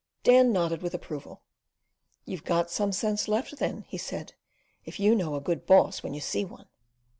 [0.23, 1.43] Dan nodded with approval.
[2.25, 4.33] "You've got some sense left, then," he said,
[4.83, 6.65] "if you know a good boss when you see one."